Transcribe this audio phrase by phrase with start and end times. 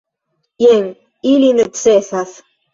[0.65, 0.87] Jen,
[1.35, 2.37] ili necesas.